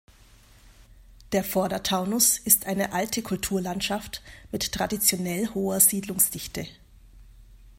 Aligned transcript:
Der 1.31 1.43
Vordertaunus 1.43 2.39
ist 2.39 2.65
eine 2.65 2.91
alte 2.91 3.21
Kulturlandschaft 3.21 4.23
mit 4.51 4.71
traditionell 4.71 5.47
hoher 5.53 5.79
Siedlungsdichte. 5.79 6.65